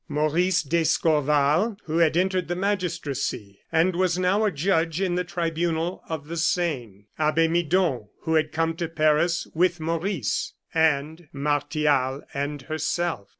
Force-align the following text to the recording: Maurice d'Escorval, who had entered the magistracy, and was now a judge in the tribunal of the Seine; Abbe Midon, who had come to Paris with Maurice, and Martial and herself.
Maurice 0.09 0.63
d'Escorval, 0.63 1.77
who 1.85 1.99
had 1.99 2.17
entered 2.17 2.47
the 2.47 2.55
magistracy, 2.55 3.59
and 3.71 3.95
was 3.95 4.17
now 4.17 4.43
a 4.43 4.51
judge 4.51 4.99
in 4.99 5.13
the 5.13 5.23
tribunal 5.23 6.01
of 6.09 6.27
the 6.27 6.37
Seine; 6.37 7.05
Abbe 7.19 7.47
Midon, 7.47 8.07
who 8.21 8.33
had 8.33 8.51
come 8.51 8.75
to 8.77 8.87
Paris 8.87 9.45
with 9.53 9.79
Maurice, 9.79 10.53
and 10.73 11.27
Martial 11.33 12.23
and 12.33 12.63
herself. 12.63 13.27